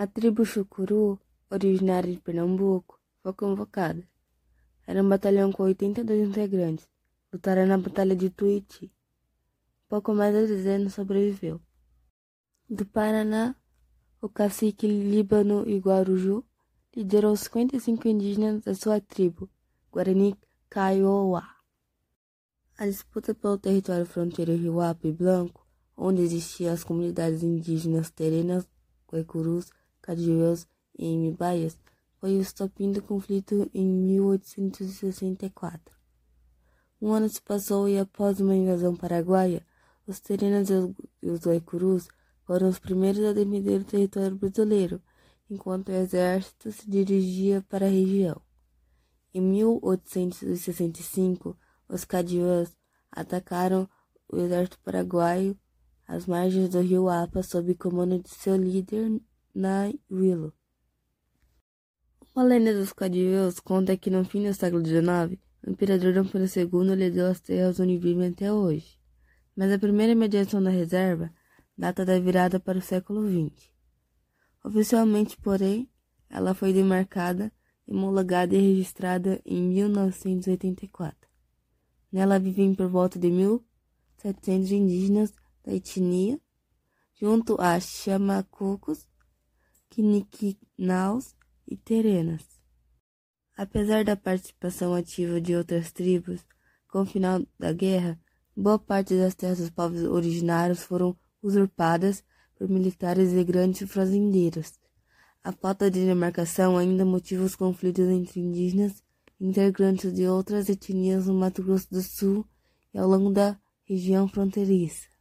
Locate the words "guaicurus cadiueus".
29.10-30.66